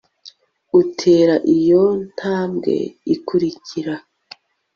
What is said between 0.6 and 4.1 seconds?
utera iyo ntambwe ikurikira